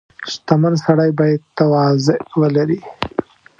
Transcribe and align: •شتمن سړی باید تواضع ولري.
•شتمن 0.31 0.73
سړی 0.85 1.11
باید 1.19 1.39
تواضع 1.57 2.17
ولري. 2.39 2.79